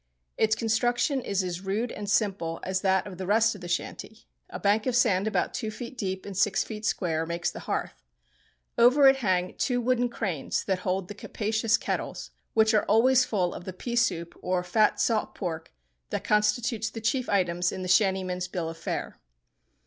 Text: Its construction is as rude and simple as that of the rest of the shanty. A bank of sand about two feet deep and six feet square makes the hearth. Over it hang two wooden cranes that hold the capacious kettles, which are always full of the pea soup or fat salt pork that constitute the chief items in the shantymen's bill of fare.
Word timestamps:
Its 0.35 0.55
construction 0.55 1.21
is 1.21 1.43
as 1.43 1.61
rude 1.61 1.91
and 1.91 2.09
simple 2.09 2.59
as 2.63 2.81
that 2.81 3.05
of 3.05 3.19
the 3.19 3.27
rest 3.27 3.53
of 3.53 3.61
the 3.61 3.67
shanty. 3.67 4.25
A 4.49 4.59
bank 4.59 4.87
of 4.87 4.95
sand 4.95 5.27
about 5.27 5.53
two 5.53 5.69
feet 5.69 5.95
deep 5.95 6.25
and 6.25 6.35
six 6.35 6.63
feet 6.63 6.87
square 6.87 7.23
makes 7.23 7.51
the 7.51 7.59
hearth. 7.69 8.01
Over 8.79 9.07
it 9.07 9.17
hang 9.17 9.53
two 9.59 9.79
wooden 9.79 10.09
cranes 10.09 10.63
that 10.63 10.79
hold 10.79 11.07
the 11.07 11.13
capacious 11.13 11.77
kettles, 11.77 12.31
which 12.55 12.73
are 12.73 12.85
always 12.85 13.25
full 13.25 13.53
of 13.53 13.65
the 13.65 13.73
pea 13.73 13.95
soup 13.95 14.35
or 14.41 14.63
fat 14.63 14.99
salt 14.99 15.35
pork 15.35 15.71
that 16.09 16.23
constitute 16.23 16.89
the 16.95 16.99
chief 16.99 17.29
items 17.29 17.71
in 17.71 17.83
the 17.83 17.87
shantymen's 17.87 18.47
bill 18.47 18.69
of 18.69 18.79
fare. 18.79 19.19